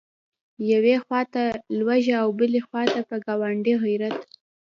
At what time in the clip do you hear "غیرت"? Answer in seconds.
3.83-4.17